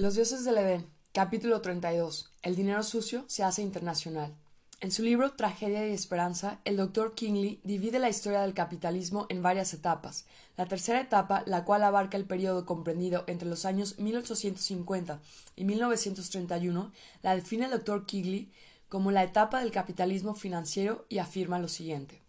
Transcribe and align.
Los 0.00 0.14
dioses 0.14 0.46
del 0.46 0.56
Edén, 0.56 0.86
capítulo 1.12 1.60
32. 1.60 2.32
El 2.40 2.56
dinero 2.56 2.82
sucio 2.82 3.26
se 3.26 3.44
hace 3.44 3.60
internacional. 3.60 4.34
En 4.80 4.92
su 4.92 5.02
libro 5.02 5.32
Tragedia 5.32 5.86
y 5.86 5.92
Esperanza, 5.92 6.58
el 6.64 6.78
doctor 6.78 7.14
Kingley 7.14 7.60
divide 7.64 7.98
la 7.98 8.08
historia 8.08 8.40
del 8.40 8.54
capitalismo 8.54 9.26
en 9.28 9.42
varias 9.42 9.74
etapas. 9.74 10.24
La 10.56 10.64
tercera 10.64 11.02
etapa, 11.02 11.42
la 11.44 11.66
cual 11.66 11.82
abarca 11.82 12.16
el 12.16 12.24
periodo 12.24 12.64
comprendido 12.64 13.24
entre 13.26 13.46
los 13.46 13.66
años 13.66 13.98
1850 13.98 15.20
y 15.54 15.64
1931, 15.64 16.92
la 17.20 17.36
define 17.36 17.66
el 17.66 17.72
doctor 17.72 18.06
Kingley 18.06 18.50
como 18.88 19.10
la 19.10 19.22
etapa 19.22 19.60
del 19.60 19.70
capitalismo 19.70 20.34
financiero 20.34 21.04
y 21.10 21.18
afirma 21.18 21.58
lo 21.58 21.68
siguiente. 21.68 22.22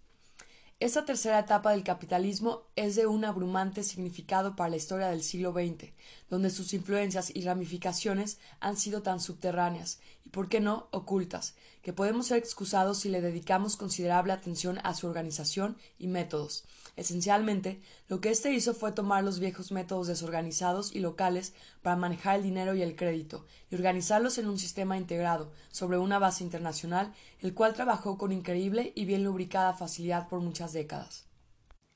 Esta 0.81 1.05
tercera 1.05 1.37
etapa 1.37 1.73
del 1.73 1.83
capitalismo 1.83 2.63
es 2.75 2.95
de 2.95 3.05
un 3.05 3.23
abrumante 3.23 3.83
significado 3.83 4.55
para 4.55 4.71
la 4.71 4.77
historia 4.77 5.09
del 5.09 5.21
siglo 5.21 5.53
XX, 5.53 5.91
donde 6.27 6.49
sus 6.49 6.73
influencias 6.73 7.31
y 7.35 7.43
ramificaciones 7.43 8.39
han 8.59 8.77
sido 8.77 9.03
tan 9.03 9.19
subterráneas 9.19 9.99
y, 10.25 10.29
por 10.29 10.49
qué 10.49 10.59
no, 10.59 10.87
ocultas, 10.89 11.53
que 11.83 11.93
podemos 11.93 12.25
ser 12.25 12.39
excusados 12.39 12.97
si 12.97 13.09
le 13.09 13.21
dedicamos 13.21 13.77
considerable 13.77 14.33
atención 14.33 14.79
a 14.83 14.95
su 14.95 15.05
organización 15.05 15.77
y 15.99 16.07
métodos. 16.07 16.63
Esencialmente, 16.95 17.79
lo 18.09 18.19
que 18.19 18.29
éste 18.29 18.51
hizo 18.51 18.73
fue 18.73 18.91
tomar 18.91 19.23
los 19.23 19.39
viejos 19.39 19.71
métodos 19.71 20.07
desorganizados 20.07 20.93
y 20.93 20.99
locales 20.99 21.53
para 21.81 21.95
manejar 21.95 22.37
el 22.37 22.43
dinero 22.43 22.75
y 22.75 22.81
el 22.81 22.95
crédito, 22.95 23.45
y 23.69 23.75
organizarlos 23.75 24.37
en 24.37 24.49
un 24.49 24.59
sistema 24.59 24.97
integrado, 24.97 25.51
sobre 25.71 25.97
una 25.97 26.19
base 26.19 26.43
internacional, 26.43 27.13
el 27.39 27.53
cual 27.53 27.73
trabajó 27.73 28.17
con 28.17 28.31
increíble 28.31 28.91
y 28.95 29.05
bien 29.05 29.23
lubricada 29.23 29.73
facilidad 29.73 30.27
por 30.27 30.41
muchas 30.41 30.70
décadas. 30.73 31.25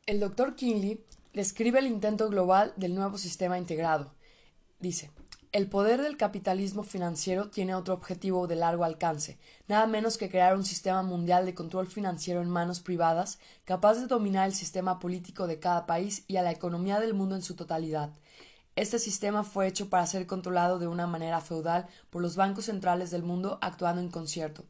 El 0.05 0.19
doctor 0.19 0.55
Kinley 0.55 1.03
describe 1.33 1.79
el 1.79 1.87
intento 1.87 2.29
global 2.29 2.73
del 2.75 2.95
nuevo 2.95 3.17
sistema 3.17 3.57
integrado. 3.57 4.13
Dice 4.79 5.11
el 5.55 5.69
poder 5.69 6.01
del 6.01 6.17
capitalismo 6.17 6.83
financiero 6.83 7.49
tiene 7.49 7.75
otro 7.75 7.93
objetivo 7.93 8.45
de 8.45 8.57
largo 8.57 8.83
alcance, 8.83 9.37
nada 9.69 9.87
menos 9.87 10.17
que 10.17 10.29
crear 10.29 10.57
un 10.57 10.65
sistema 10.65 11.01
mundial 11.01 11.45
de 11.45 11.55
control 11.55 11.87
financiero 11.87 12.41
en 12.41 12.49
manos 12.49 12.81
privadas, 12.81 13.39
capaz 13.63 13.93
de 13.93 14.07
dominar 14.07 14.47
el 14.47 14.53
sistema 14.53 14.99
político 14.99 15.47
de 15.47 15.57
cada 15.57 15.85
país 15.85 16.25
y 16.27 16.35
a 16.35 16.43
la 16.43 16.51
economía 16.51 16.99
del 16.99 17.13
mundo 17.13 17.37
en 17.37 17.41
su 17.41 17.55
totalidad. 17.55 18.09
Este 18.75 18.99
sistema 18.99 19.45
fue 19.45 19.67
hecho 19.67 19.89
para 19.89 20.05
ser 20.07 20.27
controlado 20.27 20.77
de 20.77 20.87
una 20.87 21.07
manera 21.07 21.39
feudal 21.39 21.87
por 22.09 22.21
los 22.21 22.35
bancos 22.35 22.65
centrales 22.65 23.09
del 23.09 23.23
mundo 23.23 23.57
actuando 23.61 24.01
en 24.01 24.09
concierto, 24.09 24.65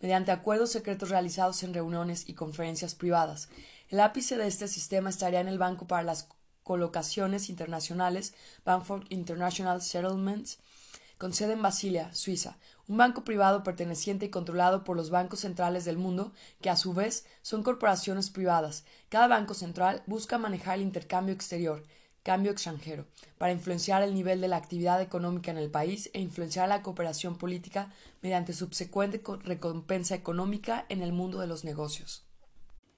mediante 0.00 0.32
acuerdos 0.32 0.70
secretos 0.70 1.10
realizados 1.10 1.62
en 1.62 1.74
reuniones 1.74 2.28
y 2.28 2.34
conferencias 2.34 2.94
privadas. 2.94 3.48
El 3.88 4.00
ápice 4.00 4.36
de 4.36 4.46
este 4.46 4.66
sistema 4.66 5.10
estaría 5.10 5.40
en 5.40 5.48
el 5.48 5.58
Banco 5.58 5.86
para 5.86 6.02
las 6.02 6.28
colocaciones 6.62 7.50
internacionales, 7.50 8.34
Bank 8.64 8.84
International 9.08 9.82
Settlements, 9.82 10.58
con 11.18 11.34
sede 11.34 11.52
en 11.52 11.62
Basilia, 11.62 12.14
Suiza, 12.14 12.56
un 12.88 12.96
banco 12.96 13.24
privado 13.24 13.62
perteneciente 13.62 14.26
y 14.26 14.30
controlado 14.30 14.84
por 14.84 14.96
los 14.96 15.10
bancos 15.10 15.40
centrales 15.40 15.84
del 15.84 15.98
mundo, 15.98 16.32
que 16.62 16.70
a 16.70 16.76
su 16.76 16.94
vez 16.94 17.26
son 17.42 17.62
corporaciones 17.62 18.30
privadas. 18.30 18.84
Cada 19.10 19.28
banco 19.28 19.52
central 19.52 20.02
busca 20.06 20.38
manejar 20.38 20.76
el 20.76 20.82
intercambio 20.82 21.34
exterior, 21.34 21.84
cambio 22.22 22.52
extranjero, 22.52 23.06
para 23.38 23.52
influenciar 23.52 24.02
el 24.02 24.14
nivel 24.14 24.40
de 24.40 24.48
la 24.48 24.56
actividad 24.56 25.00
económica 25.00 25.50
en 25.50 25.58
el 25.58 25.70
país 25.70 26.10
e 26.12 26.20
influenciar 26.20 26.68
la 26.68 26.82
cooperación 26.82 27.38
política 27.38 27.92
mediante 28.22 28.52
subsecuente 28.52 29.22
recompensa 29.44 30.14
económica 30.14 30.86
en 30.88 31.02
el 31.02 31.12
mundo 31.12 31.40
de 31.40 31.46
los 31.46 31.64
negocios. 31.64 32.26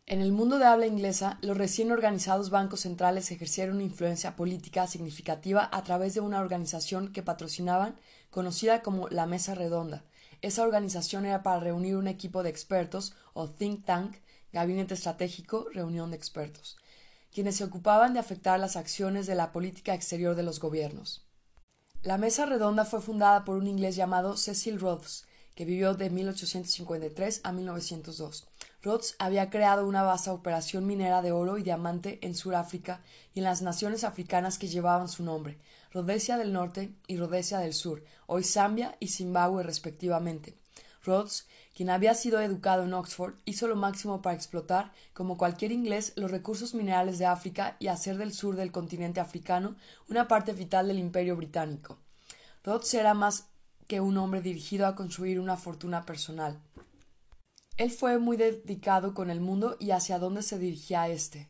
En 0.06 0.20
el 0.20 0.32
mundo 0.32 0.58
de 0.58 0.64
habla 0.64 0.86
inglesa, 0.86 1.38
los 1.42 1.56
recién 1.56 1.92
organizados 1.92 2.50
bancos 2.50 2.80
centrales 2.80 3.30
ejercieron 3.30 3.76
una 3.76 3.84
influencia 3.84 4.34
política 4.34 4.86
significativa 4.88 5.68
a 5.72 5.82
través 5.84 6.14
de 6.14 6.20
una 6.20 6.40
organización 6.40 7.12
que 7.12 7.22
patrocinaban, 7.22 7.96
conocida 8.30 8.82
como 8.82 9.08
la 9.08 9.26
Mesa 9.26 9.54
Redonda. 9.54 10.04
Esa 10.40 10.64
organización 10.64 11.24
era 11.24 11.44
para 11.44 11.60
reunir 11.60 11.96
un 11.96 12.08
equipo 12.08 12.42
de 12.42 12.50
expertos, 12.50 13.14
o 13.32 13.48
think 13.48 13.84
tank, 13.84 14.16
gabinete 14.52 14.94
estratégico, 14.94 15.68
reunión 15.72 16.10
de 16.10 16.16
expertos, 16.16 16.76
quienes 17.32 17.56
se 17.56 17.64
ocupaban 17.64 18.12
de 18.12 18.20
afectar 18.20 18.60
las 18.60 18.76
acciones 18.76 19.26
de 19.26 19.34
la 19.34 19.52
política 19.52 19.94
exterior 19.94 20.36
de 20.36 20.42
los 20.42 20.60
gobiernos. 20.60 21.26
La 22.02 22.18
Mesa 22.18 22.46
Redonda 22.46 22.84
fue 22.84 23.00
fundada 23.00 23.44
por 23.44 23.56
un 23.56 23.66
inglés 23.66 23.96
llamado 23.96 24.36
Cecil 24.36 24.80
Rhodes, 24.80 25.24
que 25.54 25.64
vivió 25.64 25.94
de 25.94 26.10
1853 26.10 27.40
a 27.44 27.52
1902. 27.52 28.48
Rhodes 28.82 29.14
había 29.18 29.50
creado 29.50 29.86
una 29.86 30.02
vasta 30.02 30.32
operación 30.32 30.86
minera 30.86 31.22
de 31.22 31.30
oro 31.30 31.58
y 31.58 31.62
diamante 31.62 32.18
en 32.22 32.34
Sudáfrica 32.34 33.00
y 33.34 33.38
en 33.38 33.44
las 33.44 33.62
naciones 33.62 34.02
africanas 34.02 34.58
que 34.58 34.68
llevaban 34.68 35.08
su 35.08 35.22
nombre, 35.22 35.58
Rhodesia 35.92 36.36
del 36.36 36.52
Norte 36.52 36.92
y 37.06 37.16
Rhodesia 37.16 37.58
del 37.58 37.74
Sur, 37.74 38.02
hoy 38.26 38.44
Zambia 38.44 38.96
y 38.98 39.08
Zimbabue 39.08 39.62
respectivamente. 39.62 40.56
Rhodes, 41.04 41.46
quien 41.74 41.90
había 41.90 42.14
sido 42.14 42.40
educado 42.40 42.84
en 42.84 42.94
Oxford, 42.94 43.34
hizo 43.44 43.66
lo 43.68 43.76
máximo 43.76 44.22
para 44.22 44.36
explotar, 44.36 44.92
como 45.12 45.36
cualquier 45.36 45.72
inglés, 45.72 46.12
los 46.16 46.30
recursos 46.30 46.74
minerales 46.74 47.18
de 47.18 47.26
África 47.26 47.76
y 47.78 47.88
hacer 47.88 48.16
del 48.18 48.32
sur 48.32 48.56
del 48.56 48.72
continente 48.72 49.20
africano 49.20 49.76
una 50.08 50.28
parte 50.28 50.52
vital 50.52 50.88
del 50.88 50.98
imperio 50.98 51.36
británico. 51.36 51.98
Rhodes 52.64 52.94
era 52.94 53.14
más 53.14 53.48
que 53.86 54.00
un 54.00 54.16
hombre 54.16 54.40
dirigido 54.40 54.86
a 54.86 54.94
construir 54.94 55.40
una 55.40 55.56
fortuna 55.56 56.06
personal. 56.06 56.60
Él 57.76 57.90
fue 57.90 58.18
muy 58.18 58.36
dedicado 58.36 59.14
con 59.14 59.30
el 59.30 59.40
mundo 59.40 59.76
y 59.80 59.90
hacia 59.90 60.18
dónde 60.18 60.42
se 60.42 60.58
dirigía 60.58 61.08
éste, 61.08 61.48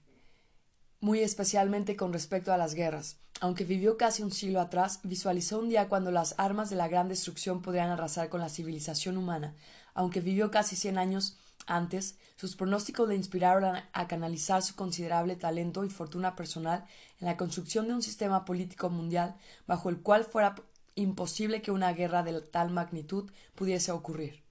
muy 1.03 1.19
especialmente 1.19 1.97
con 1.97 2.13
respecto 2.13 2.53
a 2.53 2.57
las 2.57 2.75
guerras. 2.75 3.17
Aunque 3.41 3.65
vivió 3.65 3.97
casi 3.97 4.23
un 4.23 4.31
siglo 4.31 4.61
atrás, 4.61 5.01
visualizó 5.03 5.59
un 5.59 5.69
día 5.69 5.89
cuando 5.89 6.13
las 6.13 6.37
armas 6.39 6.71
de 6.71 6.77
la 6.77 6.87
gran 6.87 7.09
destrucción 7.09 7.61
podrían 7.61 7.91
arrasar 7.91 8.29
con 8.29 8.41
la 8.41 8.49
civilización 8.49 9.17
humana. 9.17 9.57
Aunque 9.95 10.21
vivió 10.21 10.53
casi 10.53 10.77
cien 10.77 10.99
años 10.99 11.37
antes, 11.67 12.19
sus 12.37 12.55
pronósticos 12.55 13.09
le 13.09 13.17
inspiraron 13.17 13.77
a 13.93 14.07
canalizar 14.07 14.63
su 14.63 14.77
considerable 14.77 15.35
talento 15.35 15.85
y 15.85 15.91
fortuna 15.91 16.37
personal 16.37 16.85
en 17.19 17.27
la 17.27 17.37
construcción 17.37 17.89
de 17.89 17.95
un 17.95 18.03
sistema 18.03 18.45
político 18.45 18.89
mundial 18.89 19.35
bajo 19.67 19.89
el 19.89 20.01
cual 20.03 20.25
fuera 20.25 20.55
imposible 20.95 21.63
que 21.63 21.73
una 21.73 21.93
guerra 21.95 22.23
de 22.23 22.41
tal 22.43 22.71
magnitud 22.71 23.29
pudiese 23.57 23.91
ocurrir. 23.91 24.45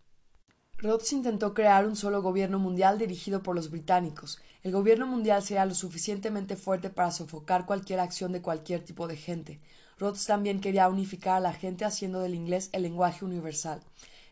Rhodes 0.81 1.13
intentó 1.13 1.53
crear 1.53 1.85
un 1.85 1.95
solo 1.95 2.23
gobierno 2.23 2.57
mundial 2.57 2.97
dirigido 2.97 3.43
por 3.43 3.55
los 3.55 3.69
británicos. 3.69 4.39
El 4.63 4.71
gobierno 4.71 5.05
mundial 5.05 5.43
sería 5.43 5.63
lo 5.67 5.75
suficientemente 5.75 6.55
fuerte 6.55 6.89
para 6.89 7.11
sofocar 7.11 7.67
cualquier 7.67 7.99
acción 7.99 8.31
de 8.31 8.41
cualquier 8.41 8.83
tipo 8.83 9.07
de 9.07 9.15
gente. 9.15 9.59
Rhodes 9.99 10.25
también 10.25 10.59
quería 10.59 10.89
unificar 10.89 11.35
a 11.35 11.39
la 11.39 11.53
gente 11.53 11.85
haciendo 11.85 12.21
del 12.21 12.33
inglés 12.33 12.69
el 12.73 12.81
lenguaje 12.81 13.23
universal. 13.23 13.81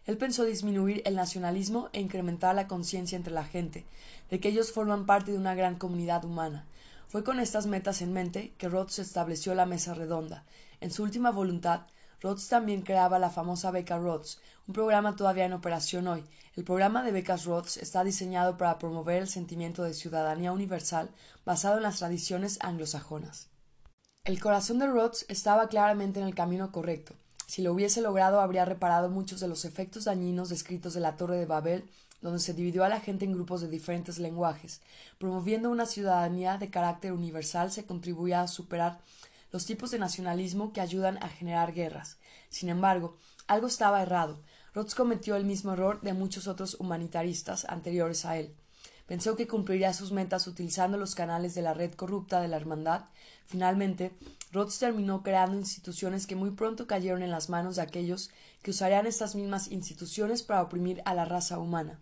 Él 0.07 0.17
pensó 0.17 0.43
disminuir 0.43 1.03
el 1.05 1.15
nacionalismo 1.15 1.89
e 1.93 2.01
incrementar 2.01 2.55
la 2.55 2.67
conciencia 2.67 3.15
entre 3.15 3.31
la 3.31 3.45
gente, 3.45 3.85
de 4.31 4.39
que 4.39 4.49
ellos 4.49 4.71
forman 4.71 5.05
parte 5.05 5.31
de 5.31 5.37
una 5.37 5.53
gran 5.53 5.75
comunidad 5.75 6.25
humana. 6.25 6.65
Fue 7.09 7.23
con 7.23 7.39
estas 7.39 7.67
metas 7.67 8.01
en 8.01 8.11
mente 8.11 8.53
que 8.57 8.69
Rhodes 8.69 8.97
estableció 8.97 9.53
la 9.53 9.67
mesa 9.67 9.93
redonda. 9.93 10.45
En 10.81 10.89
su 10.89 11.03
última 11.03 11.29
voluntad, 11.29 11.81
Rhodes 12.21 12.47
también 12.49 12.81
creaba 12.81 13.17
la 13.19 13.29
famosa 13.29 13.71
beca 13.71 13.97
Rhodes, 13.97 14.39
un 14.67 14.73
programa 14.73 15.15
todavía 15.15 15.45
en 15.45 15.53
operación 15.53 16.07
hoy. 16.07 16.23
El 16.55 16.65
programa 16.65 17.01
de 17.03 17.11
becas 17.11 17.45
Rhodes 17.45 17.77
está 17.77 18.03
diseñado 18.03 18.57
para 18.57 18.77
promover 18.77 19.21
el 19.21 19.29
sentimiento 19.29 19.83
de 19.83 19.93
ciudadanía 19.93 20.51
universal 20.51 21.09
basado 21.45 21.77
en 21.77 21.83
las 21.83 21.99
tradiciones 21.99 22.59
anglosajonas. 22.61 23.47
El 24.25 24.41
corazón 24.41 24.79
de 24.79 24.87
Rhodes 24.87 25.25
estaba 25.29 25.69
claramente 25.69 26.19
en 26.19 26.27
el 26.27 26.35
camino 26.35 26.71
correcto. 26.71 27.13
Si 27.47 27.61
lo 27.61 27.73
hubiese 27.73 28.01
logrado, 28.01 28.41
habría 28.41 28.65
reparado 28.65 29.09
muchos 29.09 29.39
de 29.39 29.47
los 29.47 29.63
efectos 29.63 30.03
dañinos 30.03 30.49
descritos 30.49 30.93
de 30.93 30.99
la 30.99 31.15
Torre 31.15 31.37
de 31.37 31.45
Babel, 31.45 31.89
donde 32.21 32.39
se 32.39 32.53
dividió 32.53 32.83
a 32.83 32.89
la 32.89 32.99
gente 32.99 33.25
en 33.25 33.31
grupos 33.31 33.61
de 33.61 33.69
diferentes 33.69 34.19
lenguajes. 34.19 34.81
Promoviendo 35.17 35.71
una 35.71 35.85
ciudadanía 35.85 36.57
de 36.57 36.69
carácter 36.69 37.13
universal, 37.13 37.71
se 37.71 37.85
contribuía 37.85 38.41
a 38.41 38.47
superar 38.47 38.99
los 39.51 39.65
tipos 39.65 39.91
de 39.91 39.99
nacionalismo 39.99 40.73
que 40.73 40.81
ayudan 40.81 41.17
a 41.23 41.29
generar 41.29 41.73
guerras. 41.73 42.17
Sin 42.49 42.69
embargo, 42.69 43.17
algo 43.47 43.67
estaba 43.67 44.01
errado. 44.01 44.41
Rhodes 44.73 44.95
cometió 44.95 45.35
el 45.35 45.45
mismo 45.45 45.73
error 45.73 46.01
de 46.01 46.13
muchos 46.13 46.47
otros 46.47 46.75
humanitaristas 46.79 47.65
anteriores 47.65 48.25
a 48.25 48.37
él. 48.37 48.53
Pensó 49.07 49.35
que 49.35 49.47
cumpliría 49.47 49.91
sus 49.93 50.11
metas 50.11 50.45
utilizando 50.45 50.95
los 50.97 51.15
canales 51.15 51.55
de 51.55 51.63
la 51.63 51.73
red 51.73 51.93
corrupta 51.93 52.41
de 52.41 52.47
la 52.47 52.57
hermandad. 52.57 53.05
Finalmente, 53.43 54.13
Rhodes 54.51 54.77
terminó 54.77 55.23
creando 55.23 55.57
instituciones 55.57 56.27
que 56.27 56.35
muy 56.35 56.51
pronto 56.51 56.85
cayeron 56.85 57.23
en 57.23 57.31
las 57.31 57.49
manos 57.49 57.77
de 57.77 57.81
aquellos 57.81 58.29
que 58.61 58.69
usarían 58.69 59.07
estas 59.07 59.33
mismas 59.33 59.71
instituciones 59.71 60.43
para 60.43 60.61
oprimir 60.61 61.01
a 61.05 61.15
la 61.15 61.25
raza 61.25 61.57
humana. 61.57 61.99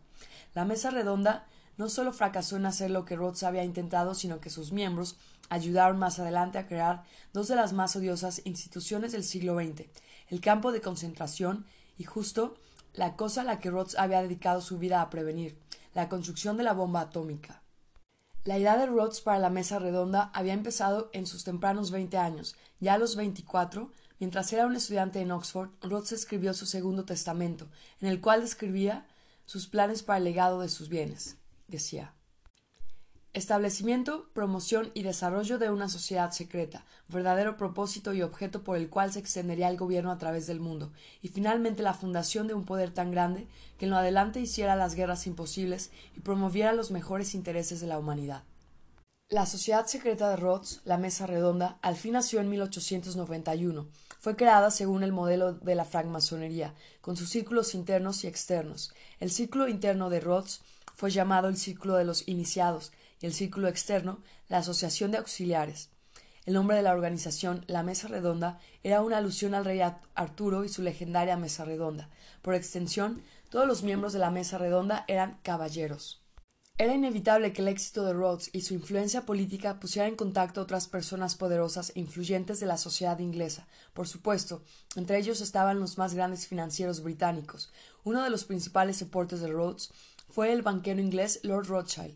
La 0.54 0.66
mesa 0.66 0.90
redonda 0.90 1.48
no 1.78 1.90
solo 1.90 2.14
fracasó 2.14 2.58
en 2.58 2.66
hacer 2.66 2.92
lo 2.92 3.06
que 3.06 3.16
Rhodes 3.16 3.44
había 3.44 3.64
intentado, 3.64 4.16
sino 4.16 4.40
que 4.40 4.50
sus 4.50 4.72
miembros 4.72 5.18
ayudaron 5.50 5.98
más 5.98 6.20
adelante 6.20 6.58
a 6.58 6.68
crear 6.68 7.04
dos 7.34 7.48
de 7.48 7.56
las 7.56 7.74
más 7.74 7.96
odiosas 7.96 8.42
instituciones 8.46 9.12
del 9.12 9.24
siglo 9.24 9.56
XX, 9.56 9.86
el 10.30 10.42
campo 10.42 10.72
de 10.72 10.82
concentración 10.82 11.66
y 11.98 12.04
justo 12.04 12.56
la 12.94 13.16
cosa 13.16 13.42
a 13.42 13.46
la 13.46 13.60
que 13.60 13.70
Rhodes 13.70 13.98
había 13.98 14.22
dedicado 14.22 14.62
su 14.62 14.78
vida 14.78 15.02
a 15.02 15.10
prevenir, 15.10 15.58
la 15.94 16.10
construcción 16.10 16.58
de 16.58 16.64
la 16.64 16.74
bomba 16.74 17.02
atómica. 17.02 17.62
La 18.44 18.58
idea 18.58 18.78
de 18.78 18.86
Rhodes 18.86 19.22
para 19.22 19.40
la 19.40 19.50
mesa 19.50 19.78
redonda 19.78 20.32
había 20.34 20.54
empezado 20.54 21.10
en 21.14 21.28
sus 21.28 21.44
tempranos 21.44 21.92
veinte 21.92 22.18
años. 22.18 22.56
Ya 22.80 22.94
a 22.94 22.98
los 22.98 23.18
veinticuatro 23.18 23.92
Mientras 24.20 24.52
era 24.52 24.66
un 24.66 24.76
estudiante 24.76 25.22
en 25.22 25.32
Oxford, 25.32 25.70
Rhodes 25.82 26.12
escribió 26.12 26.54
su 26.54 26.66
segundo 26.66 27.06
testamento, 27.06 27.68
en 28.02 28.08
el 28.08 28.20
cual 28.20 28.42
describía 28.42 29.06
sus 29.46 29.68
planes 29.68 30.02
para 30.02 30.18
el 30.18 30.24
legado 30.24 30.62
de 30.62 30.70
sus 30.70 30.90
bienes. 30.90 31.38
Decía 31.68 32.14
Establecimiento, 33.34 34.30
promoción 34.34 34.90
y 34.96 35.04
desarrollo 35.04 35.60
de 35.60 35.70
una 35.70 35.90
sociedad 35.90 36.32
secreta, 36.32 36.86
verdadero 37.08 37.56
propósito 37.56 38.14
y 38.14 38.24
objeto 38.24 38.64
por 38.64 38.78
el 38.78 38.90
cual 38.90 39.14
se 39.14 39.20
extendería 39.20 39.70
el 39.70 39.78
gobierno 39.78 40.12
a 40.12 40.18
través 40.18 40.48
del 40.48 40.60
mundo, 40.60 40.92
y 41.22 41.28
finalmente 41.28 41.84
la 41.84 41.94
fundación 41.94 42.48
de 42.48 42.56
un 42.56 42.66
poder 42.66 42.92
tan 42.92 43.12
grande 43.12 43.48
que 43.78 43.86
en 43.86 43.92
lo 43.92 43.98
adelante 43.98 44.40
hiciera 44.40 44.76
las 44.76 44.96
guerras 44.96 45.28
imposibles 45.28 45.92
y 46.16 46.22
promoviera 46.22 46.74
los 46.74 46.90
mejores 46.90 47.36
intereses 47.36 47.80
de 47.80 47.86
la 47.86 48.00
humanidad. 48.00 48.44
La 49.30 49.46
Sociedad 49.46 49.86
Secreta 49.86 50.30
de 50.30 50.38
Rhodes, 50.38 50.80
la 50.86 50.98
Mesa 50.98 51.28
Redonda, 51.28 51.78
al 51.82 51.98
fin 51.98 52.14
nació 52.14 52.40
en 52.40 52.50
1891. 52.50 53.88
Fue 54.20 54.36
creada 54.36 54.72
según 54.72 55.04
el 55.04 55.12
modelo 55.12 55.54
de 55.54 55.76
la 55.76 55.86
francmasonería, 55.86 56.74
con 57.02 57.18
sus 57.18 57.30
círculos 57.30 57.76
internos 57.76 58.24
y 58.24 58.28
externos. 58.28 58.94
El 59.20 59.30
círculo 59.30 59.68
interno 59.68 60.10
de 60.10 60.22
Rhodes 60.22 60.62
fue 60.98 61.12
llamado 61.12 61.48
el 61.48 61.58
Círculo 61.58 61.96
de 61.96 62.06
los 62.06 62.28
Iniciados, 62.28 62.92
y 63.22 63.28
el 63.28 63.34
círculo 63.34 63.68
externo, 63.68 64.20
la 64.50 64.58
Asociación 64.58 65.12
de 65.12 65.20
Auxiliares. 65.20 65.92
El 66.46 66.56
nombre 66.56 66.76
de 66.76 66.82
la 66.82 66.94
organización, 66.94 67.64
la 67.68 67.84
Mesa 67.84 68.08
Redonda, 68.08 68.60
era 68.84 69.04
una 69.04 69.18
alusión 69.18 69.54
al 69.54 69.64
rey 69.64 69.80
Arturo 70.16 70.66
y 70.66 70.70
su 70.70 70.82
legendaria 70.82 71.38
Mesa 71.38 71.66
Redonda. 71.66 72.10
Por 72.42 72.56
extensión, 72.56 73.22
todos 73.50 73.68
los 73.68 73.84
miembros 73.84 74.12
de 74.12 74.20
la 74.20 74.32
Mesa 74.32 74.58
Redonda 74.58 75.06
eran 75.08 75.38
caballeros. 75.44 76.24
Era 76.80 76.96
inevitable 76.96 77.54
que 77.54 77.62
el 77.62 77.68
éxito 77.68 78.04
de 78.04 78.14
Rhodes 78.14 78.50
y 78.54 78.62
su 78.62 78.74
influencia 78.74 79.26
política 79.26 79.80
pusiera 79.80 80.08
en 80.08 80.16
contacto 80.16 80.62
a 80.62 80.64
otras 80.64 80.88
personas 80.88 81.36
poderosas 81.36 81.92
e 81.96 82.00
influyentes 82.00 82.60
de 82.60 82.66
la 82.66 82.78
sociedad 82.78 83.20
inglesa. 83.20 83.68
Por 83.94 84.08
supuesto, 84.08 84.64
entre 84.96 85.18
ellos 85.18 85.42
estaban 85.42 85.80
los 85.80 85.98
más 85.98 86.14
grandes 86.14 86.48
financieros 86.48 87.02
británicos. 87.02 87.72
Uno 88.04 88.24
de 88.24 88.30
los 88.30 88.46
principales 88.46 88.98
soportes 88.98 89.42
de 89.42 89.48
Rhodes 89.48 89.92
fue 90.30 90.54
el 90.54 90.62
banquero 90.62 91.02
inglés 91.02 91.40
Lord 91.44 91.68
Rothschild 91.68 92.16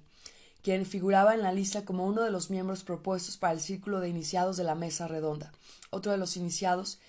quien 0.61 0.85
figuraba 0.85 1.33
en 1.33 1.41
la 1.41 1.53
lista 1.53 1.85
como 1.85 2.05
uno 2.05 2.21
de 2.21 2.31
los 2.31 2.49
miembros 2.49 2.83
propuestos 2.83 3.37
para 3.37 3.53
el 3.53 3.61
círculo 3.61 3.99
de 3.99 4.09
iniciados 4.09 4.57
de 4.57 4.63
la 4.63 4.75
Mesa 4.75 5.07
Redonda. 5.07 5.51
Otro 5.89 6.11
de 6.11 6.17
los 6.17 6.37
iniciados 6.37 6.99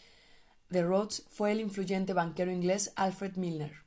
de 0.70 0.82
Rhodes 0.82 1.24
fue 1.30 1.52
el 1.52 1.60
influyente 1.60 2.14
banquero 2.14 2.50
inglés 2.50 2.92
Alfred 2.96 3.36
Milner. 3.36 3.81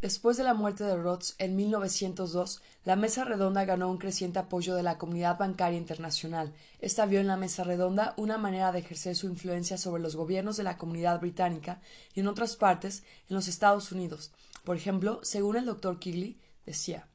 Después 0.00 0.38
de 0.38 0.44
la 0.44 0.54
muerte 0.54 0.84
de 0.84 0.96
Rhodes 0.96 1.34
en 1.38 1.56
1902, 1.56 2.62
la 2.84 2.96
Mesa 2.96 3.24
Redonda 3.24 3.66
ganó 3.66 3.90
un 3.90 3.98
creciente 3.98 4.38
apoyo 4.38 4.74
de 4.74 4.82
la 4.82 4.96
comunidad 4.96 5.38
bancaria 5.38 5.78
internacional. 5.78 6.54
Esta 6.80 7.04
vio 7.04 7.20
en 7.20 7.26
la 7.26 7.36
Mesa 7.36 7.64
Redonda 7.64 8.14
una 8.16 8.38
manera 8.38 8.72
de 8.72 8.78
ejercer 8.78 9.14
su 9.14 9.26
influencia 9.26 9.76
sobre 9.76 10.02
los 10.02 10.16
gobiernos 10.16 10.56
de 10.56 10.62
la 10.62 10.78
comunidad 10.78 11.20
británica 11.20 11.82
y 12.14 12.20
en 12.20 12.28
otras 12.28 12.56
partes, 12.56 13.02
en 13.28 13.36
los 13.36 13.46
Estados 13.46 13.92
Unidos. 13.92 14.32
Por 14.64 14.76
ejemplo, 14.76 15.20
según 15.22 15.56
el 15.56 15.66
doctor 15.66 15.98
Kigley, 15.98 16.40
decía 16.64 17.06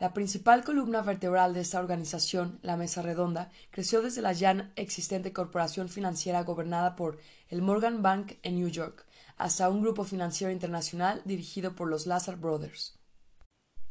la 0.00 0.14
principal 0.14 0.64
columna 0.64 1.02
vertebral 1.02 1.52
de 1.52 1.60
esta 1.60 1.78
organización, 1.78 2.58
la 2.62 2.78
Mesa 2.78 3.02
Redonda, 3.02 3.50
creció 3.70 4.00
desde 4.00 4.22
la 4.22 4.32
ya 4.32 4.72
existente 4.76 5.34
corporación 5.34 5.90
financiera 5.90 6.42
gobernada 6.42 6.96
por 6.96 7.18
el 7.50 7.60
Morgan 7.60 8.00
Bank 8.00 8.32
en 8.42 8.54
New 8.54 8.68
York, 8.68 9.04
hasta 9.40 9.68
un 9.70 9.80
grupo 9.80 10.04
financiero 10.04 10.52
internacional 10.52 11.22
dirigido 11.24 11.74
por 11.74 11.88
los 11.88 12.06
Lazar 12.06 12.36
Brothers. 12.36 13.00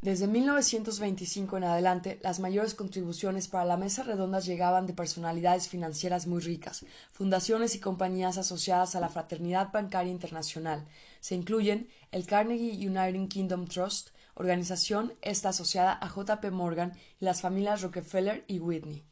Desde 0.01 0.27
1925 0.27 1.57
en 1.57 1.65
adelante, 1.65 2.19
las 2.23 2.39
mayores 2.39 2.73
contribuciones 2.73 3.49
para 3.49 3.65
la 3.65 3.75
mesa 3.75 4.03
redonda 4.03 4.39
llegaban 4.39 4.87
de 4.87 4.93
personalidades 4.93 5.67
financieras 5.67 6.25
muy 6.25 6.39
ricas, 6.39 6.85
fundaciones 7.11 7.75
y 7.75 7.79
compañías 7.79 8.37
asociadas 8.37 8.95
a 8.95 9.01
la 9.01 9.09
Fraternidad 9.09 9.73
Bancaria 9.73 10.11
Internacional. 10.11 10.87
Se 11.19 11.35
incluyen 11.35 11.89
el 12.11 12.25
Carnegie 12.25 12.87
United 12.87 13.27
Kingdom 13.27 13.67
Trust, 13.67 14.11
organización 14.35 15.15
está 15.21 15.49
asociada 15.49 15.99
a 15.99 16.07
JP 16.07 16.49
Morgan 16.51 16.93
y 17.19 17.25
las 17.25 17.41
familias 17.41 17.81
Rockefeller 17.81 18.45
y 18.47 18.59
Whitney. 18.59 19.03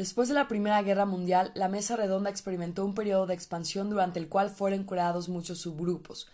Después 0.00 0.28
de 0.28 0.34
la 0.34 0.48
Primera 0.48 0.80
Guerra 0.80 1.04
Mundial, 1.04 1.52
la 1.54 1.68
Mesa 1.68 1.94
Redonda 1.94 2.30
experimentó 2.30 2.86
un 2.86 2.94
periodo 2.94 3.26
de 3.26 3.34
expansión 3.34 3.90
durante 3.90 4.18
el 4.18 4.30
cual 4.30 4.48
fueron 4.48 4.84
creados 4.84 5.28
muchos 5.28 5.58
subgrupos. 5.58 6.26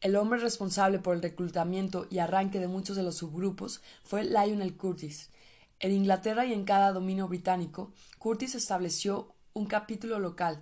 El 0.00 0.16
hombre 0.16 0.40
responsable 0.40 0.98
por 0.98 1.14
el 1.14 1.22
reclutamiento 1.22 2.08
y 2.10 2.18
arranque 2.18 2.58
de 2.58 2.66
muchos 2.66 2.96
de 2.96 3.04
los 3.04 3.14
subgrupos 3.14 3.82
fue 4.02 4.24
Lionel 4.24 4.76
Curtis. 4.76 5.30
En 5.78 5.92
Inglaterra 5.92 6.44
y 6.44 6.52
en 6.52 6.64
cada 6.64 6.92
dominio 6.92 7.28
británico, 7.28 7.92
Curtis 8.18 8.56
estableció 8.56 9.32
un 9.52 9.66
capítulo 9.66 10.18
local, 10.18 10.60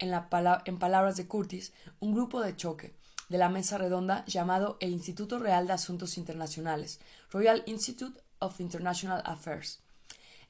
en, 0.00 0.12
en 0.64 0.78
palabras 0.80 1.16
de 1.16 1.28
Curtis, 1.28 1.72
un 2.00 2.12
grupo 2.12 2.40
de 2.40 2.56
choque, 2.56 2.96
de 3.28 3.38
la 3.38 3.50
mesa 3.50 3.78
redonda 3.78 4.24
llamado 4.26 4.78
el 4.80 4.90
Instituto 4.90 5.38
Real 5.38 5.68
de 5.68 5.74
Asuntos 5.74 6.18
Internacionales, 6.18 6.98
Royal 7.30 7.62
Institute 7.66 8.20
of 8.40 8.58
International 8.58 9.22
Affairs. 9.24 9.78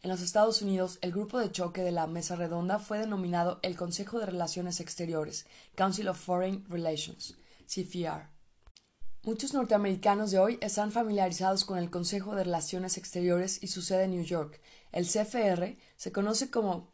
En 0.01 0.11
los 0.11 0.21
Estados 0.21 0.63
Unidos, 0.63 0.99
el 1.03 1.11
grupo 1.11 1.41
de 1.41 1.51
choque 1.51 1.83
de 1.83 1.91
la 1.91 2.07
mesa 2.07 2.37
redonda 2.37 2.79
fue 2.79 2.99
denominado 2.99 3.59
el 3.63 3.77
Consejo 3.77 4.21
de 4.21 4.27
Relaciones 4.27 4.79
Exteriores, 4.79 5.47
Council 5.75 6.07
of 6.07 6.21
Foreign 6.21 6.65
Relations, 6.69 7.37
CFR. 7.67 8.29
Muchos 9.25 9.55
norteamericanos 9.55 10.31
de 10.31 10.39
hoy 10.39 10.59
están 10.61 10.93
familiarizados 10.93 11.65
con 11.65 11.79
el 11.79 11.91
Consejo 11.91 12.37
de 12.37 12.45
Relaciones 12.45 12.97
Exteriores 12.97 13.61
y 13.61 13.67
su 13.67 13.83
sede 13.83 14.05
en 14.05 14.13
New 14.13 14.23
York. 14.23 14.61
El 14.93 15.05
CFR 15.05 15.77
se 15.97 16.13
conoce 16.13 16.49
como 16.49 16.93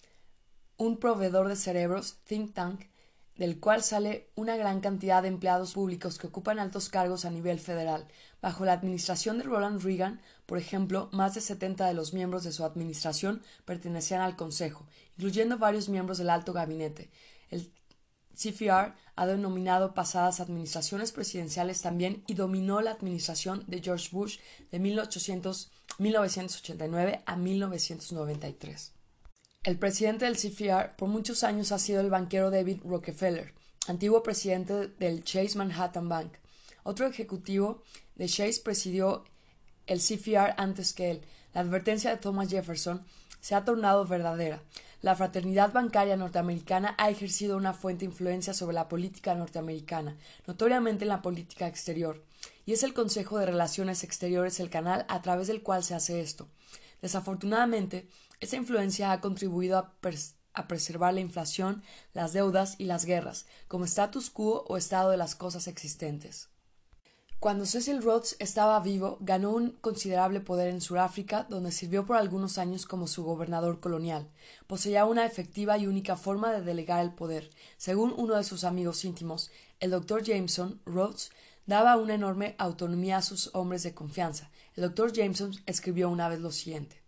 un 0.78 0.96
proveedor 0.96 1.48
de 1.48 1.56
cerebros, 1.56 2.16
think 2.24 2.54
tank, 2.54 2.86
del 3.36 3.58
cual 3.58 3.82
sale 3.82 4.28
una 4.36 4.56
gran 4.56 4.80
cantidad 4.80 5.22
de 5.22 5.28
empleados 5.28 5.74
públicos 5.74 6.18
que 6.18 6.28
ocupan 6.28 6.58
altos 6.58 6.88
cargos 6.88 7.24
a 7.24 7.30
nivel 7.30 7.58
federal. 7.58 8.06
Bajo 8.40 8.64
la 8.64 8.72
administración 8.72 9.38
de 9.38 9.44
Ronald 9.44 9.82
Reagan, 9.82 10.20
por 10.46 10.58
ejemplo, 10.58 11.08
más 11.12 11.34
de 11.34 11.40
70 11.40 11.86
de 11.86 11.94
los 11.94 12.12
miembros 12.12 12.44
de 12.44 12.52
su 12.52 12.64
administración 12.64 13.42
pertenecían 13.64 14.20
al 14.20 14.36
Consejo, 14.36 14.86
incluyendo 15.16 15.58
varios 15.58 15.88
miembros 15.88 16.18
del 16.18 16.30
alto 16.30 16.52
gabinete. 16.52 17.10
El 17.50 17.72
CFR 18.34 18.94
ha 19.16 19.26
denominado 19.26 19.94
pasadas 19.94 20.40
administraciones 20.40 21.12
presidenciales 21.12 21.82
también 21.82 22.24
y 22.26 22.34
dominó 22.34 22.80
la 22.80 22.90
administración 22.90 23.62
de 23.66 23.80
George 23.80 24.08
Bush 24.12 24.38
de 24.70 24.80
1989 24.80 27.22
a 27.24 27.36
1993. 27.36 28.93
El 29.64 29.78
presidente 29.78 30.26
del 30.26 30.36
CFR 30.36 30.94
por 30.94 31.08
muchos 31.08 31.42
años 31.42 31.72
ha 31.72 31.78
sido 31.78 32.02
el 32.02 32.10
banquero 32.10 32.50
David 32.50 32.82
Rockefeller, 32.84 33.54
antiguo 33.86 34.22
presidente 34.22 34.88
del 34.88 35.24
Chase 35.24 35.56
Manhattan 35.56 36.06
Bank. 36.06 36.34
Otro 36.82 37.06
ejecutivo 37.06 37.82
de 38.14 38.28
Chase 38.28 38.60
presidió 38.62 39.24
el 39.86 40.00
CFR 40.00 40.52
antes 40.58 40.92
que 40.92 41.12
él. 41.12 41.22
La 41.54 41.62
advertencia 41.62 42.10
de 42.10 42.18
Thomas 42.18 42.50
Jefferson 42.50 43.06
se 43.40 43.54
ha 43.54 43.64
tornado 43.64 44.04
verdadera. 44.04 44.62
La 45.00 45.16
fraternidad 45.16 45.72
bancaria 45.72 46.18
norteamericana 46.18 46.94
ha 46.98 47.08
ejercido 47.08 47.56
una 47.56 47.72
fuente 47.72 48.04
influencia 48.04 48.52
sobre 48.52 48.74
la 48.74 48.86
política 48.86 49.34
norteamericana, 49.34 50.18
notoriamente 50.46 51.04
en 51.04 51.08
la 51.08 51.22
política 51.22 51.66
exterior, 51.66 52.22
y 52.66 52.74
es 52.74 52.82
el 52.82 52.92
Consejo 52.92 53.38
de 53.38 53.46
Relaciones 53.46 54.04
Exteriores 54.04 54.60
el 54.60 54.68
canal 54.68 55.06
a 55.08 55.22
través 55.22 55.46
del 55.46 55.62
cual 55.62 55.84
se 55.84 55.94
hace 55.94 56.20
esto. 56.20 56.48
Desafortunadamente, 57.00 58.08
esa 58.40 58.56
influencia 58.56 59.12
ha 59.12 59.20
contribuido 59.20 59.78
a, 59.78 60.66
preservar 60.68 61.14
la 61.14 61.20
inflación, 61.20 61.82
las 62.12 62.32
deudas 62.32 62.76
y 62.78 62.84
las 62.84 63.04
guerras, 63.04 63.46
como 63.68 63.84
status 63.84 64.30
quo 64.30 64.64
o 64.68 64.76
estado 64.76 65.10
de 65.10 65.16
las 65.16 65.34
cosas 65.34 65.66
existentes. 65.68 66.48
Cuando 67.40 67.66
Cecil 67.66 68.02
Rhodes 68.02 68.36
estaba 68.38 68.80
vivo, 68.80 69.18
ganó 69.20 69.50
un 69.50 69.72
considerable 69.72 70.40
poder 70.40 70.68
en 70.68 70.80
Sudáfrica, 70.80 71.46
donde 71.50 71.72
sirvió 71.72 72.06
por 72.06 72.16
algunos 72.16 72.56
años 72.56 72.86
como 72.86 73.06
su 73.06 73.22
gobernador 73.22 73.80
colonial. 73.80 74.30
Poseía 74.66 75.04
una 75.04 75.26
efectiva 75.26 75.76
y 75.76 75.86
única 75.86 76.16
forma 76.16 76.52
de 76.52 76.62
delegar 76.62 77.04
el 77.04 77.12
poder. 77.12 77.50
Según 77.76 78.14
uno 78.16 78.36
de 78.36 78.44
sus 78.44 78.64
amigos 78.64 79.04
íntimos, 79.04 79.50
el 79.78 79.90
doctor 79.90 80.22
Jameson, 80.22 80.80
Rhodes 80.86 81.32
daba 81.66 81.96
una 81.96 82.14
enorme 82.14 82.54
autonomía 82.56 83.18
a 83.18 83.22
sus 83.22 83.50
hombres 83.54 83.82
de 83.82 83.92
confianza. 83.92 84.50
El 84.74 84.84
doctor 84.84 85.12
Jameson 85.12 85.52
escribió 85.66 86.08
una 86.08 86.28
vez 86.28 86.40
lo 86.40 86.50
siguiente 86.50 87.03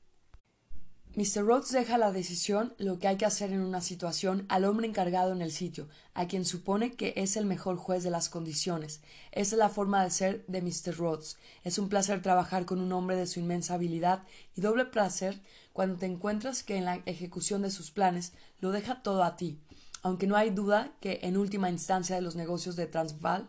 Mr. 1.17 1.47
Rhodes 1.47 1.73
deja 1.73 1.97
la 1.97 2.13
decisión, 2.13 2.75
lo 2.77 2.99
que 2.99 3.09
hay 3.09 3.17
que 3.17 3.25
hacer 3.25 3.51
en 3.51 3.63
una 3.63 3.81
situación, 3.81 4.45
al 4.51 4.67
hombre 4.67 4.87
encargado 4.87 5.33
en 5.33 5.41
el 5.41 5.51
sitio, 5.51 5.89
a 6.13 6.29
quien 6.29 6.45
supone 6.45 6.93
que 6.93 7.15
es 7.17 7.39
el 7.39 7.47
mejor 7.47 7.79
juez 7.79 8.05
de 8.05 8.11
las 8.11 8.29
condiciones. 8.29 9.01
Esa 9.33 9.55
es 9.55 9.59
la 9.59 9.71
forma 9.71 10.05
de 10.05 10.11
ser 10.11 10.45
de 10.47 10.61
Mr. 10.61 10.95
Rhodes. 10.99 11.39
Es 11.65 11.79
un 11.79 11.89
placer 11.89 12.21
trabajar 12.21 12.67
con 12.67 12.83
un 12.83 12.93
hombre 12.93 13.17
de 13.17 13.27
su 13.27 13.41
inmensa 13.41 13.73
habilidad 13.73 14.25
y 14.55 14.61
doble 14.61 14.85
placer 14.85 15.41
cuando 15.73 15.97
te 15.99 16.05
encuentras 16.05 16.63
que 16.63 16.77
en 16.77 16.85
la 16.85 16.97
ejecución 17.07 17.63
de 17.63 17.71
sus 17.71 17.91
planes 17.91 18.35
lo 18.61 18.71
deja 18.71 19.03
todo 19.03 19.25
a 19.25 19.37
ti. 19.37 19.59
Aunque 20.03 20.27
no 20.27 20.37
hay 20.37 20.51
duda 20.51 20.93
que 21.01 21.21
en 21.23 21.39
última 21.39 21.71
instancia 21.71 22.15
de 22.15 22.21
los 22.21 22.37
negocios 22.37 22.77
de 22.77 22.89
Transvaal 22.89 23.49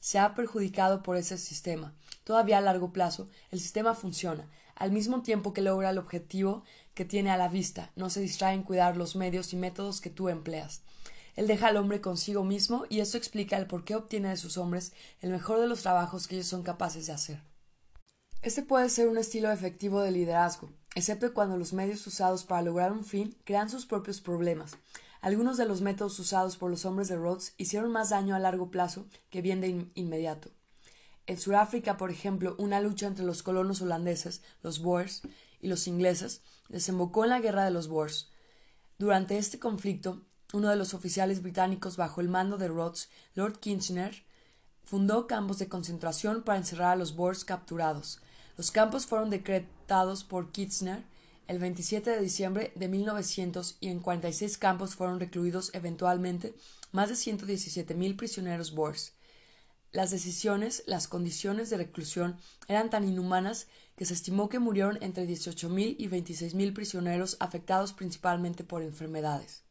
se 0.00 0.18
ha 0.18 0.34
perjudicado 0.34 1.04
por 1.04 1.16
ese 1.16 1.38
sistema. 1.38 1.94
Todavía 2.24 2.58
a 2.58 2.60
largo 2.60 2.92
plazo 2.92 3.28
el 3.52 3.60
sistema 3.60 3.94
funciona, 3.94 4.48
al 4.76 4.92
mismo 4.92 5.22
tiempo 5.22 5.52
que 5.52 5.62
logra 5.62 5.90
el 5.90 5.98
objetivo 5.98 6.64
que 6.94 7.04
tiene 7.04 7.30
a 7.30 7.36
la 7.36 7.48
vista, 7.48 7.92
no 7.96 8.10
se 8.10 8.20
distrae 8.20 8.54
en 8.54 8.62
cuidar 8.62 8.96
los 8.96 9.16
medios 9.16 9.52
y 9.52 9.56
métodos 9.56 10.00
que 10.00 10.10
tú 10.10 10.28
empleas. 10.28 10.82
Él 11.36 11.46
deja 11.46 11.68
al 11.68 11.76
hombre 11.76 12.00
consigo 12.00 12.44
mismo 12.44 12.84
y 12.88 13.00
esto 13.00 13.16
explica 13.16 13.56
el 13.56 13.66
por 13.66 13.84
qué 13.84 13.96
obtiene 13.96 14.28
de 14.28 14.36
sus 14.36 14.56
hombres 14.56 14.92
el 15.20 15.30
mejor 15.30 15.60
de 15.60 15.66
los 15.66 15.82
trabajos 15.82 16.28
que 16.28 16.36
ellos 16.36 16.46
son 16.46 16.62
capaces 16.62 17.06
de 17.06 17.12
hacer. 17.12 17.42
Este 18.42 18.62
puede 18.62 18.88
ser 18.88 19.08
un 19.08 19.18
estilo 19.18 19.50
efectivo 19.50 20.00
de 20.00 20.12
liderazgo, 20.12 20.70
excepto 20.94 21.32
cuando 21.32 21.56
los 21.56 21.72
medios 21.72 22.06
usados 22.06 22.44
para 22.44 22.62
lograr 22.62 22.92
un 22.92 23.04
fin 23.04 23.36
crean 23.44 23.70
sus 23.70 23.86
propios 23.86 24.20
problemas. 24.20 24.76
Algunos 25.22 25.56
de 25.56 25.64
los 25.64 25.80
métodos 25.80 26.18
usados 26.18 26.58
por 26.58 26.70
los 26.70 26.84
hombres 26.84 27.08
de 27.08 27.16
Rhodes 27.16 27.54
hicieron 27.56 27.90
más 27.90 28.10
daño 28.10 28.34
a 28.36 28.38
largo 28.38 28.70
plazo 28.70 29.06
que 29.30 29.40
bien 29.40 29.62
de 29.62 29.88
inmediato. 29.94 30.50
En 31.26 31.38
Sudáfrica, 31.38 31.96
por 31.96 32.10
ejemplo, 32.10 32.54
una 32.58 32.80
lucha 32.80 33.06
entre 33.06 33.24
los 33.24 33.42
colonos 33.42 33.80
holandeses, 33.80 34.42
los 34.62 34.80
Boers, 34.80 35.22
y 35.64 35.68
los 35.68 35.88
ingleses 35.88 36.42
desembocó 36.68 37.24
en 37.24 37.30
la 37.30 37.40
Guerra 37.40 37.64
de 37.64 37.70
los 37.70 37.88
Boers. 37.88 38.28
Durante 38.98 39.38
este 39.38 39.58
conflicto, 39.58 40.20
uno 40.52 40.68
de 40.68 40.76
los 40.76 40.92
oficiales 40.92 41.42
británicos 41.42 41.96
bajo 41.96 42.20
el 42.20 42.28
mando 42.28 42.58
de 42.58 42.68
Rhodes, 42.68 43.08
Lord 43.34 43.58
Kitchener, 43.60 44.24
fundó 44.84 45.26
campos 45.26 45.58
de 45.58 45.68
concentración 45.68 46.42
para 46.42 46.58
encerrar 46.58 46.92
a 46.92 46.96
los 46.96 47.16
Boers 47.16 47.46
capturados. 47.46 48.20
Los 48.58 48.70
campos 48.70 49.06
fueron 49.06 49.30
decretados 49.30 50.22
por 50.22 50.52
Kitchener 50.52 51.02
el 51.48 51.58
27 51.58 52.10
de 52.10 52.20
diciembre 52.20 52.72
de 52.74 52.88
1900 52.88 53.76
y 53.80 53.88
en 53.88 54.00
46 54.00 54.58
campos 54.58 54.94
fueron 54.94 55.18
recluidos 55.18 55.70
eventualmente 55.74 56.54
más 56.92 57.08
de 57.08 57.14
117.000 57.14 58.16
prisioneros 58.16 58.74
Boers. 58.74 59.13
Las 59.94 60.10
decisiones, 60.10 60.82
las 60.86 61.06
condiciones 61.06 61.70
de 61.70 61.76
reclusión 61.76 62.36
eran 62.66 62.90
tan 62.90 63.08
inhumanas 63.08 63.68
que 63.94 64.04
se 64.04 64.14
estimó 64.14 64.48
que 64.48 64.58
murieron 64.58 64.98
entre 65.02 65.24
18.000 65.24 65.94
y 65.96 66.08
26.000 66.08 66.74
prisioneros 66.74 67.36
afectados 67.38 67.92
principalmente 67.92 68.64
por 68.64 68.82
enfermedades. 68.82 69.62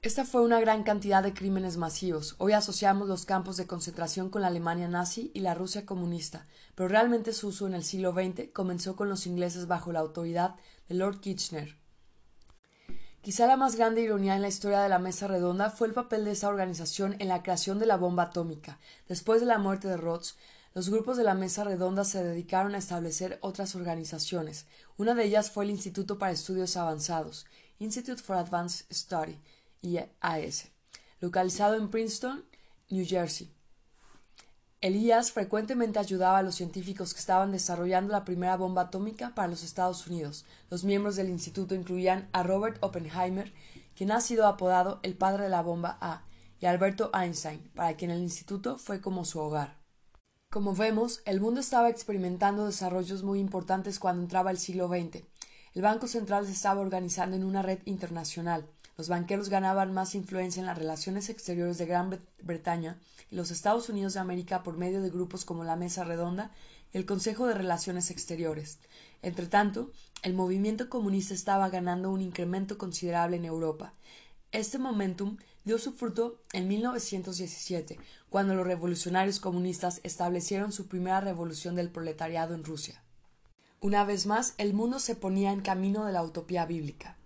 Esta 0.00 0.24
fue 0.24 0.40
una 0.40 0.58
gran 0.58 0.84
cantidad 0.84 1.22
de 1.22 1.34
crímenes 1.34 1.76
masivos. 1.76 2.34
Hoy 2.38 2.54
asociamos 2.54 3.08
los 3.08 3.26
campos 3.26 3.58
de 3.58 3.66
concentración 3.66 4.30
con 4.30 4.40
la 4.40 4.48
Alemania 4.48 4.88
nazi 4.88 5.30
y 5.34 5.40
la 5.40 5.52
Rusia 5.52 5.84
comunista, 5.84 6.46
pero 6.74 6.88
realmente 6.88 7.34
su 7.34 7.48
uso 7.48 7.66
en 7.66 7.74
el 7.74 7.84
siglo 7.84 8.12
XX 8.12 8.48
comenzó 8.54 8.96
con 8.96 9.10
los 9.10 9.26
ingleses 9.26 9.66
bajo 9.66 9.92
la 9.92 10.00
autoridad 10.00 10.54
de 10.88 10.94
Lord 10.94 11.20
Kitchener. 11.20 11.76
Quizá 13.22 13.46
la 13.46 13.56
más 13.56 13.74
grande 13.76 14.00
ironía 14.00 14.36
en 14.36 14.42
la 14.42 14.48
historia 14.48 14.80
de 14.80 14.88
la 14.88 15.00
Mesa 15.00 15.26
Redonda 15.26 15.70
fue 15.70 15.88
el 15.88 15.92
papel 15.92 16.24
de 16.24 16.30
esa 16.30 16.48
organización 16.48 17.16
en 17.18 17.28
la 17.28 17.42
creación 17.42 17.78
de 17.78 17.86
la 17.86 17.96
bomba 17.96 18.24
atómica. 18.24 18.78
Después 19.08 19.40
de 19.40 19.46
la 19.46 19.58
muerte 19.58 19.88
de 19.88 19.96
Rhodes, 19.96 20.36
los 20.72 20.88
grupos 20.88 21.16
de 21.16 21.24
la 21.24 21.34
Mesa 21.34 21.64
Redonda 21.64 22.04
se 22.04 22.22
dedicaron 22.22 22.74
a 22.74 22.78
establecer 22.78 23.38
otras 23.42 23.74
organizaciones. 23.74 24.66
Una 24.96 25.14
de 25.14 25.24
ellas 25.24 25.50
fue 25.50 25.64
el 25.64 25.70
Instituto 25.70 26.16
para 26.18 26.32
Estudios 26.32 26.76
Avanzados, 26.76 27.46
Institute 27.80 28.22
for 28.22 28.36
Advanced 28.36 28.86
Study, 28.92 29.40
IAS, 29.82 30.68
localizado 31.20 31.74
en 31.74 31.90
Princeton, 31.90 32.44
New 32.88 33.04
Jersey. 33.04 33.52
Elías 34.80 35.32
frecuentemente 35.32 35.98
ayudaba 35.98 36.38
a 36.38 36.42
los 36.44 36.54
científicos 36.54 37.12
que 37.12 37.18
estaban 37.18 37.50
desarrollando 37.50 38.12
la 38.12 38.24
primera 38.24 38.56
bomba 38.56 38.82
atómica 38.82 39.34
para 39.34 39.48
los 39.48 39.64
Estados 39.64 40.06
Unidos. 40.06 40.46
Los 40.70 40.84
miembros 40.84 41.16
del 41.16 41.28
instituto 41.30 41.74
incluían 41.74 42.28
a 42.32 42.44
Robert 42.44 42.78
Oppenheimer, 42.80 43.52
quien 43.96 44.12
ha 44.12 44.20
sido 44.20 44.46
apodado 44.46 45.00
el 45.02 45.16
padre 45.16 45.44
de 45.44 45.48
la 45.48 45.62
bomba 45.62 45.98
A, 46.00 46.22
y 46.60 46.66
Alberto 46.66 47.10
Einstein, 47.12 47.68
para 47.74 47.96
quien 47.96 48.12
el 48.12 48.22
instituto 48.22 48.78
fue 48.78 49.00
como 49.00 49.24
su 49.24 49.40
hogar. 49.40 49.78
Como 50.48 50.76
vemos, 50.76 51.22
el 51.24 51.40
mundo 51.40 51.58
estaba 51.58 51.90
experimentando 51.90 52.64
desarrollos 52.64 53.24
muy 53.24 53.40
importantes 53.40 53.98
cuando 53.98 54.22
entraba 54.22 54.52
el 54.52 54.58
siglo 54.58 54.86
XX. 54.86 55.24
El 55.74 55.82
Banco 55.82 56.06
Central 56.06 56.46
se 56.46 56.52
estaba 56.52 56.80
organizando 56.80 57.34
en 57.34 57.42
una 57.42 57.62
red 57.62 57.80
internacional. 57.84 58.68
Los 58.98 59.08
banqueros 59.08 59.48
ganaban 59.48 59.94
más 59.94 60.16
influencia 60.16 60.58
en 60.58 60.66
las 60.66 60.76
relaciones 60.76 61.28
exteriores 61.28 61.78
de 61.78 61.86
Gran 61.86 62.18
Bretaña 62.42 62.98
y 63.30 63.36
los 63.36 63.52
Estados 63.52 63.88
Unidos 63.88 64.14
de 64.14 64.20
América 64.20 64.64
por 64.64 64.76
medio 64.76 65.00
de 65.00 65.08
grupos 65.08 65.44
como 65.44 65.62
la 65.62 65.76
Mesa 65.76 66.02
Redonda 66.02 66.50
y 66.92 66.98
el 66.98 67.06
Consejo 67.06 67.46
de 67.46 67.54
Relaciones 67.54 68.10
Exteriores. 68.10 68.80
Entretanto, 69.22 69.92
el 70.24 70.34
movimiento 70.34 70.88
comunista 70.88 71.32
estaba 71.32 71.68
ganando 71.68 72.10
un 72.10 72.20
incremento 72.20 72.76
considerable 72.76 73.36
en 73.36 73.44
Europa. 73.44 73.94
Este 74.50 74.78
momentum 74.78 75.36
dio 75.64 75.78
su 75.78 75.92
fruto 75.92 76.42
en 76.52 76.66
1917, 76.66 78.00
cuando 78.30 78.56
los 78.56 78.66
revolucionarios 78.66 79.38
comunistas 79.38 80.00
establecieron 80.02 80.72
su 80.72 80.88
primera 80.88 81.20
revolución 81.20 81.76
del 81.76 81.90
proletariado 81.90 82.52
en 82.56 82.64
Rusia. 82.64 83.00
Una 83.80 84.04
vez 84.04 84.26
más, 84.26 84.54
el 84.58 84.74
mundo 84.74 84.98
se 84.98 85.14
ponía 85.14 85.52
en 85.52 85.60
camino 85.60 86.04
de 86.04 86.12
la 86.12 86.24
utopía 86.24 86.66
bíblica. 86.66 87.17